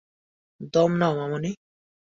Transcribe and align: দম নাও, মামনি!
দম 0.73 0.91
নাও, 0.99 1.13
মামনি! 1.19 1.51